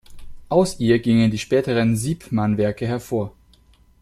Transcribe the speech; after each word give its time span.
Aus 0.49 0.79
ihr 0.79 0.97
gingen 0.97 1.29
die 1.29 1.37
späteren 1.37 1.95
Siepmann-Werke 1.95 2.87
hervor. 2.87 3.35